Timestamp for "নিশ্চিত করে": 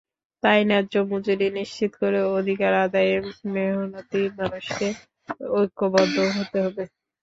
1.57-2.19